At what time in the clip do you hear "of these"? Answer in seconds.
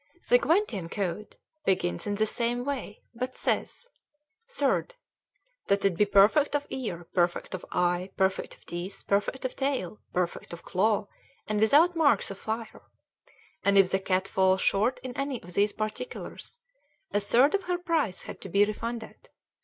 15.43-15.71